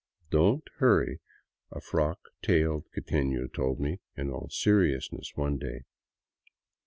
"Don't 0.31 0.67
hurry," 0.79 1.19
a 1.71 1.79
frock 1.79 2.17
tailed 2.41 2.85
quiteno 2.91 3.45
told 3.53 3.79
me 3.79 3.99
in 4.17 4.31
all 4.31 4.49
serious 4.49 5.13
ness 5.13 5.33
one 5.35 5.59
day. 5.59 5.83